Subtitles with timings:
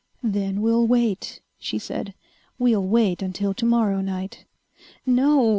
[0.23, 2.15] "Then we'll wait," she said.
[2.57, 4.45] "We'll wait until tomorrow night."
[5.05, 5.49] "No!"